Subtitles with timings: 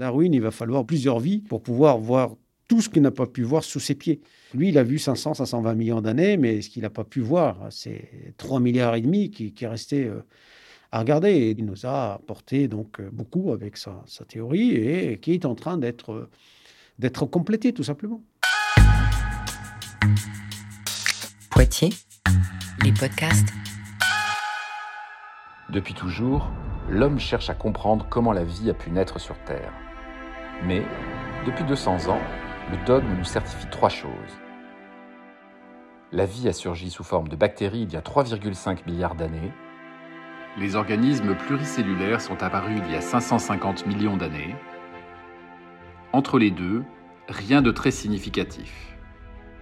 [0.00, 2.34] Darwin, il va falloir plusieurs vies pour pouvoir voir
[2.68, 4.22] tout ce qu'il n'a pas pu voir sous ses pieds.
[4.54, 7.66] Lui, il a vu 500, 520 millions d'années, mais ce qu'il n'a pas pu voir,
[7.68, 10.24] c'est 3 milliards et demi qui, qui est resté euh,
[10.90, 11.32] à regarder.
[11.32, 15.44] Et il nous a apporté donc euh, beaucoup avec sa, sa théorie et qui est
[15.44, 16.30] en train d'être euh,
[16.98, 18.22] d'être complété tout simplement.
[21.50, 21.90] Poitiers,
[22.84, 23.48] les podcasts.
[25.70, 26.50] Depuis toujours,
[26.88, 29.72] l'homme cherche à comprendre comment la vie a pu naître sur Terre.
[30.66, 30.82] Mais,
[31.46, 32.20] depuis 200 ans,
[32.70, 34.12] le dogme nous certifie trois choses.
[36.12, 39.52] La vie a surgi sous forme de bactéries il y a 3,5 milliards d'années.
[40.58, 44.54] Les organismes pluricellulaires sont apparus il y a 550 millions d'années.
[46.12, 46.82] Entre les deux,
[47.28, 48.90] rien de très significatif.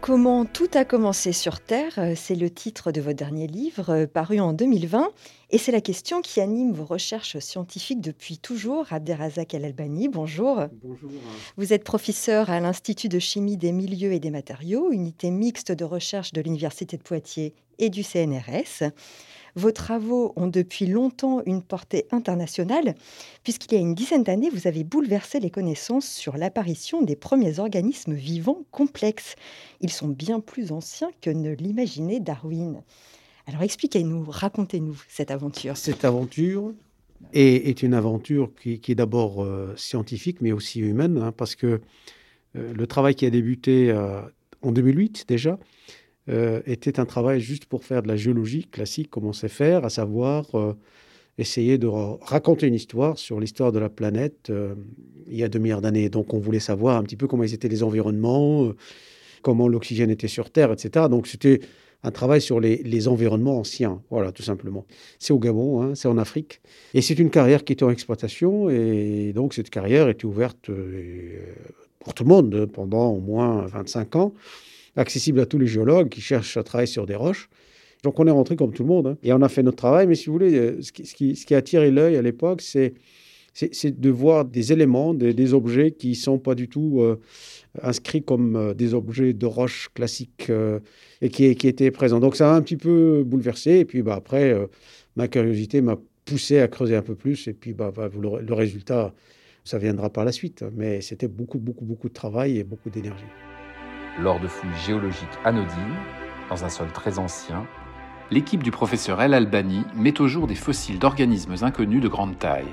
[0.00, 4.52] Comment tout a commencé sur Terre, c'est le titre de votre dernier livre, paru en
[4.52, 5.10] 2020,
[5.52, 8.90] et c'est la question qui anime vos recherches scientifiques depuis toujours.
[8.90, 10.62] Abderrazak El-Albani, bonjour.
[10.82, 11.10] Bonjour.
[11.58, 15.84] Vous êtes professeur à l'Institut de chimie des milieux et des matériaux, unité mixte de
[15.84, 18.90] recherche de l'Université de Poitiers et du CNRS.
[19.54, 22.94] Vos travaux ont depuis longtemps une portée internationale,
[23.44, 27.58] puisqu'il y a une dizaine d'années, vous avez bouleversé les connaissances sur l'apparition des premiers
[27.58, 29.36] organismes vivants complexes.
[29.82, 32.82] Ils sont bien plus anciens que ne l'imaginait Darwin.
[33.46, 35.76] Alors expliquez-nous, racontez-nous cette aventure.
[35.76, 36.72] Cette aventure
[37.32, 41.80] est, une aventure qui, est d'abord euh, scientifique, mais aussi humaine, hein, parce que
[42.56, 44.20] euh, le travail qui a débuté euh,
[44.62, 45.58] en 2008 déjà,
[46.28, 49.90] était un travail juste pour faire de la géologie classique, comme on sait faire, à
[49.90, 50.46] savoir
[51.36, 54.52] essayer de raconter une histoire sur l'histoire de la planète
[55.26, 56.10] il y a deux milliards d'années.
[56.10, 58.72] Donc on voulait savoir un petit peu comment étaient les environnements,
[59.42, 61.06] comment l'oxygène était sur Terre, etc.
[61.10, 61.58] Donc c'était
[62.04, 64.84] un travail sur les, environnements anciens, voilà, tout simplement.
[65.18, 66.60] C'est au Gabon, hein, c'est en Afrique.
[66.94, 71.38] Et c'est une carrière qui était en exploitation, et donc cette carrière était ouverte euh,
[72.00, 74.34] pour tout le monde pendant au moins 25 ans
[74.96, 77.48] accessible à tous les géologues qui cherchent à travailler sur des roches.
[78.02, 79.18] Donc on est rentré comme tout le monde hein.
[79.22, 80.06] et on a fait notre travail.
[80.06, 82.94] Mais si vous voulez, euh, ce qui a attiré l'œil à l'époque, c'est
[83.54, 87.20] c'est de voir des éléments, des, objets qui ne sont pas du tout euh,
[87.82, 90.80] inscrits comme euh, des objets de roche classiques euh,
[91.20, 92.20] et qui, qui, étaient présents.
[92.20, 93.78] Donc ça a un petit peu bouleversé.
[93.78, 94.66] Et puis bah, après, euh,
[95.16, 97.48] ma curiosité m'a poussé à creuser un peu plus.
[97.48, 99.14] Et puis bah, bah, le, le résultat,
[99.64, 100.64] ça viendra par la suite.
[100.74, 103.24] Mais c'était beaucoup, beaucoup, beaucoup de travail et beaucoup d'énergie
[104.20, 105.96] lors de fouilles géologiques anodines,
[106.48, 107.66] dans un sol très ancien,
[108.30, 112.68] l'équipe du professeur El Albani met au jour des fossiles d'organismes inconnus de grande taille.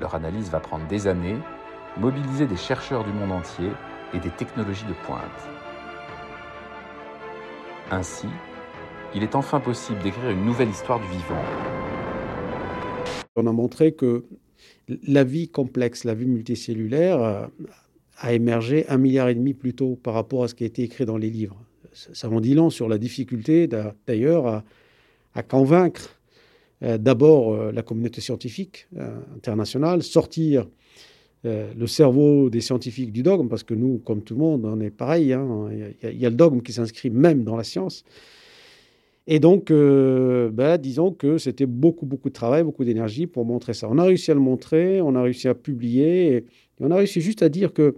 [0.00, 1.36] Leur analyse va prendre des années,
[1.98, 3.68] mobiliser des chercheurs du monde entier
[4.14, 5.20] et des technologies de pointe.
[7.90, 8.28] Ainsi,
[9.14, 11.42] il est enfin possible d'écrire une nouvelle histoire du vivant.
[13.36, 14.24] On a montré que
[15.06, 17.50] la vie complexe, la vie multicellulaire,
[18.16, 20.82] a émergé un milliard et demi plus tôt par rapport à ce qui a été
[20.82, 21.60] écrit dans les livres.
[21.92, 23.68] Ça en dit long sur la difficulté
[24.06, 24.62] d'ailleurs
[25.34, 26.19] à, convaincre euh,
[26.80, 30.66] d'abord euh, la communauté scientifique euh, internationale, sortir
[31.46, 34.78] euh, le cerveau des scientifiques du dogme, parce que nous, comme tout le monde, on
[34.80, 35.32] est pareil.
[35.32, 35.70] Hein,
[36.02, 38.04] il, y a le dogme qui s'inscrit même dans la science.
[39.26, 43.72] Et donc, euh, ben, disons que c'était beaucoup, beaucoup de travail, beaucoup d'énergie pour montrer
[43.72, 43.88] ça.
[43.88, 46.44] On a réussi à le montrer, on a réussi à publier, et,
[46.80, 47.94] on a réussi juste à dire que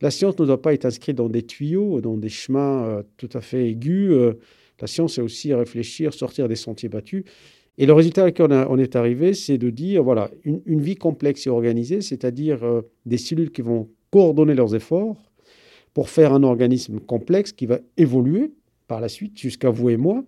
[0.00, 3.30] la science ne doit pas être inscrite dans des tuyaux, dans des chemins euh, tout
[3.32, 4.12] à fait aigus.
[4.12, 4.34] Euh,
[4.80, 7.24] la science, c'est aussi réfléchir, sortir des sentiers battus.
[7.78, 11.46] Et le résultat à lequel on, est arrivé, c'est de dire, voilà, une, vie complexe
[11.46, 15.16] et organisée, c'est-à-dire euh, des cellules qui vont coordonner leurs efforts
[15.92, 18.52] pour faire un organisme complexe qui va évoluer
[18.88, 20.24] par la suite, jusqu'à vous et moi,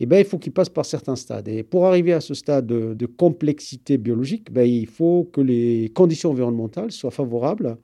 [0.00, 1.46] eh ben, il faut qu'il passe par certains stades.
[1.46, 5.90] Et pour arriver à ce stade de, de complexité biologique, ben, il faut que les
[5.94, 7.76] conditions environnementales soient favorables.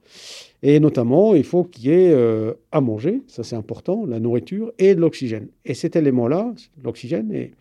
[0.61, 4.73] Et notamment, il faut qu'il y ait euh, à manger, ça c'est important, la nourriture
[4.77, 5.47] et de l'oxygène.
[5.63, 7.51] Et cet élément-là, l'oxygène, est,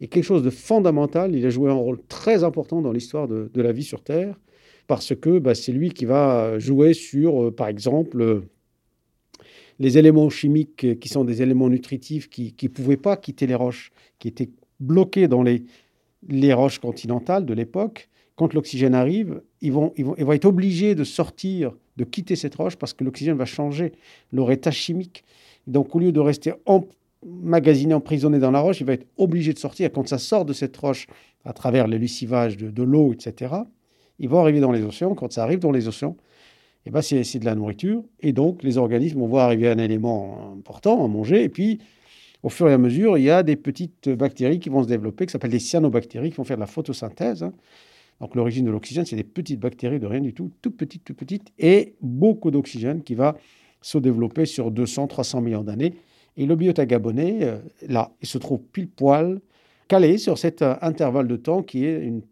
[0.00, 1.34] est, quelque chose de fondamental.
[1.34, 4.38] Il a joué un rôle très important dans l'histoire de, la vie sur Terre,
[4.86, 8.42] parce que ben, c'est lui qui va jouer sur, euh, par exemple,
[9.78, 13.90] les éléments chimiques qui sont des éléments nutritifs qui ne pouvaient pas quitter les roches,
[14.18, 14.50] qui étaient
[14.80, 15.64] bloqués dans les,
[16.52, 18.08] roches continentales de l'époque.
[18.36, 22.76] Quand l'oxygène arrive, ils vont, ils, vont, être obligés de sortir, de quitter cette roche
[22.76, 23.92] parce que l'oxygène va changer
[24.32, 25.24] leur état chimique.
[25.66, 26.52] Donc, au lieu de rester
[27.26, 29.90] emmagasiné, emprisonné dans la roche, il va être obligé de sortir.
[29.92, 31.06] Quand ça sort de cette roche
[31.44, 33.54] à travers l'élucivage de, de l'eau, etc.,
[34.18, 35.14] ils vont arriver dans les océans.
[35.14, 36.16] Quand ça arrive dans les océans,
[36.86, 38.02] eh ben c'est de la nourriture.
[38.20, 41.42] Et donc, les organismes vont voir arriver un élément important à manger.
[41.42, 41.80] Et puis,
[42.42, 45.26] au fur et à mesure, il y a des petites bactéries qui vont se développer,
[45.26, 47.42] qui s'appellent des cyanobactéries, qui vont faire de la photosynthèse.
[47.42, 47.52] Hein.
[48.20, 51.16] Donc l'origine de l'oxygène, c'est des petites bactéries de rien du tout, toutes petites, toutes
[51.16, 53.36] petites, et beaucoup d'oxygène qui va
[53.82, 55.94] se développer sur 200, 300 millions d'années.
[56.36, 59.40] Et le biota gabonais, euh, là, il se trouve pile poil
[59.88, 62.22] calé sur cet euh, intervalle de temps qui est une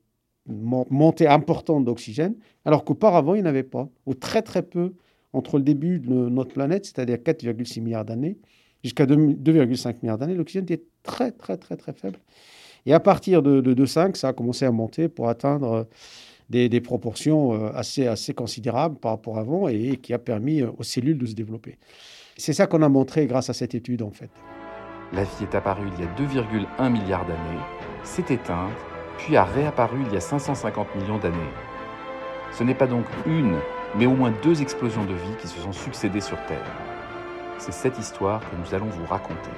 [0.46, 2.34] montée importante d'oxygène,
[2.66, 4.92] alors qu'auparavant, il n'y en avait pas, ou très très peu,
[5.32, 8.36] entre le début de notre planète, c'est-à-dire 4,6 milliards d'années,
[8.82, 12.18] jusqu'à 2,5 milliards d'années, l'oxygène était très très très très faible.
[12.84, 15.72] Et à partir de, 2,5, ça a commencé à monter pour atteindre
[16.52, 20.82] euh, des, proportions assez, assez considérables par rapport à avant et, qui a permis aux
[20.82, 21.78] cellules de se développer.
[22.36, 24.30] C'est ça qu'on a montré grâce à cette étude en fait.
[25.12, 27.60] La vie est apparue il y a 2,1 milliards d'années,
[28.02, 28.72] s'est éteinte,
[29.18, 31.36] puis a réapparu il y a 550 millions d'années.
[32.52, 33.56] Ce n'est pas donc une,
[33.96, 36.66] mais au moins deux explosions de vie qui se sont succédées sur Terre.
[37.58, 39.50] C'est cette histoire que nous allons vous raconter.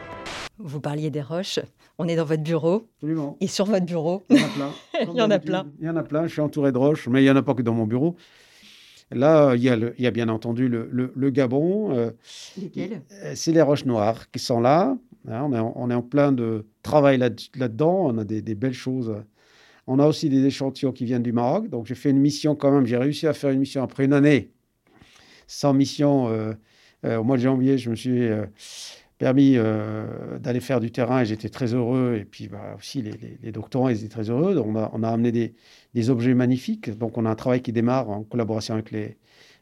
[0.59, 1.61] Vous parliez des roches.
[1.99, 2.87] On est dans votre bureau.
[2.97, 3.39] Absolument.
[3.41, 4.23] Et sur votre bureau.
[4.29, 4.71] Il y en a plein.
[5.01, 5.67] il y en a plein.
[5.81, 6.27] Il y en a plein.
[6.27, 8.17] Je suis entouré de roches, mais il n'y en a pas que dans mon bureau.
[9.13, 11.95] Là, il y a, il y a bien entendu le, Gabon.
[11.95, 12.11] Euh,
[12.61, 13.03] Lesquels?
[13.13, 14.97] euh, C'est les roches noires qui sont là.
[15.29, 18.07] Hein, on, est en, on, est en, plein de travail là-dedans.
[18.07, 19.15] on a des, belles choses.
[19.87, 21.69] On a aussi des échantillons qui viennent du Maroc.
[21.69, 22.87] Donc, j'ai fait une mission quand même.
[22.87, 24.51] J'ai réussi à faire une mission après une année
[25.47, 26.29] sans mission.
[26.29, 26.55] Euh,
[27.05, 28.29] au mois de janvier, je me suis
[29.19, 32.17] permis euh, d'aller faire du terrain et j'étais très heureux.
[32.21, 34.63] Et puis bah, aussi, les, doctorants ils étaient très heureux.
[34.65, 35.55] On a, on a amené des,
[35.95, 36.97] des, objets magnifiques.
[36.97, 39.17] Donc, on a un travail qui démarre en collaboration avec les,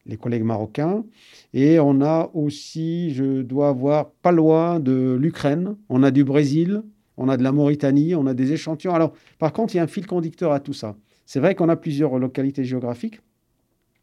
[0.06, 1.04] les collègues marocains.
[1.52, 5.76] Et on a aussi, je dois avoir, pas loin de l'Ukraine.
[5.88, 6.82] On a du Brésil,
[7.16, 8.94] on a de la Mauritanie, on a des échantillons.
[8.94, 10.96] Alors, par contre, il y a un fil conducteur à tout ça.
[11.26, 13.20] C'est vrai qu'on a plusieurs localités géographiques,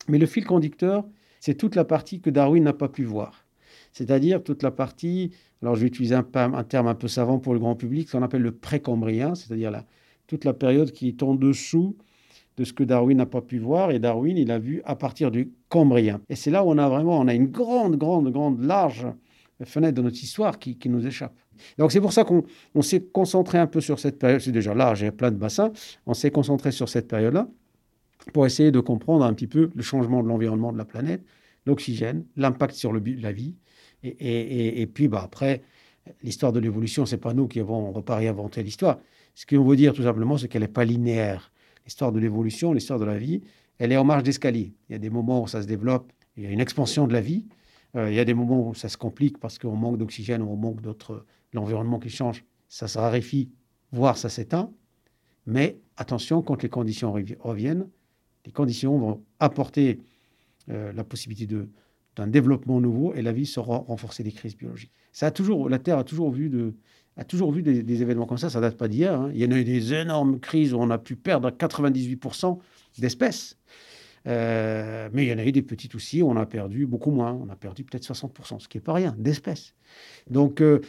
[0.07, 1.06] mais le fil conducteur,
[1.39, 3.45] c'est toute la partie que Darwin n'a pas pu voir
[3.91, 5.31] c'est-à-dire toute la partie,
[5.62, 8.23] alors je vais utiliser un, terme un peu savant pour le grand public, ce qu'on
[8.23, 9.83] appelle le précambrien, c'est-à-dire
[10.27, 11.95] toute la période qui est en dessous
[12.57, 15.31] de ce que Darwin n'a pas pu voir, et Darwin, il a vu à partir
[15.31, 16.21] du Cambrien.
[16.29, 19.07] Et c'est là où on a vraiment, on a une grande, grande, grande, large
[19.65, 21.33] fenêtre de notre histoire qui, nous échappe.
[21.77, 25.01] Donc c'est pour ça qu'on s'est concentré un peu sur cette période, c'est déjà large,
[25.01, 25.71] il y a plein de bassins,
[26.06, 27.47] on s'est concentré sur cette période-là
[28.33, 31.23] pour essayer de comprendre un petit peu le changement de l'environnement de la planète,
[31.66, 33.56] l'oxygène, l'impact sur le, la vie,
[34.04, 35.62] et, puis bah, après,
[36.24, 39.00] l'histoire de l'évolution, c'est pas nous qui avons, on va pas réinventer l'histoire.
[39.36, 41.52] Ce qu'on veut dire tout simplement, c'est qu'elle n'est pas linéaire.
[41.86, 43.42] L'histoire de l'évolution, l'histoire de la vie,
[43.78, 44.74] elle est en marge d'escalier.
[44.90, 47.13] Il y a des moments où ça se développe, il y a une expansion de
[47.13, 47.46] la vie.
[47.96, 50.56] Euh, il y a des moments où ça se complique parce qu'on manque d'oxygène on
[50.56, 52.46] manque d'autres, l'environnement qui change.
[52.68, 53.52] Ça se raréfie,
[53.92, 54.72] voire ça s'éteint.
[55.46, 57.88] Mais attention, quand les conditions reviennent,
[58.46, 60.00] les conditions vont apporter
[60.69, 61.48] euh, la possibilité
[62.16, 64.92] d'un développement nouveau et la vie sera renforcée des crises biologiques.
[65.12, 66.52] Ça a toujours, la Terre a toujours vu,
[67.18, 69.13] a toujours vu des, événements comme ça, ça date pas d'hier.
[69.13, 69.31] Hein.
[69.34, 72.60] Il y en a eu des énormes crises où on a pu perdre 98%
[73.00, 73.58] d'espèces.
[74.28, 77.12] Euh, mais il y en a eu des petites aussi où on a perdu beaucoup
[77.12, 77.34] moins.
[77.34, 79.74] On a perdu peut-être 60%, ce qui n'est pas rien, d'espèces.
[80.30, 80.80] Donc, euh,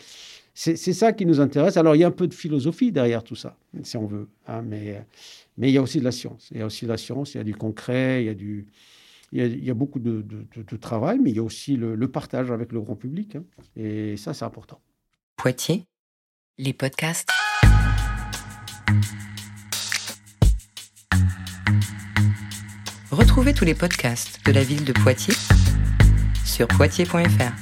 [0.55, 1.79] c'est ça qui nous intéresse.
[1.79, 4.29] Alors, il y a un peu de philosophie derrière tout ça, si on veut.
[4.47, 5.03] Hein, mais,
[5.57, 6.49] mais il y a aussi de la science.
[6.51, 8.35] Il y a aussi de la science, il y a du concret, il y a
[8.35, 8.67] du,
[9.33, 12.81] il y a, beaucoup de, travail, mais il y a aussi le, partage avec le
[12.81, 13.37] grand public.
[13.37, 13.45] Hein.
[13.77, 14.81] et ça, c'est important.
[15.37, 15.85] Poitiers,
[16.59, 17.31] les podcasts.
[23.11, 25.35] Retrouvez tous les podcasts de la ville de Poitiers
[26.45, 27.53] sur poitiers.fr.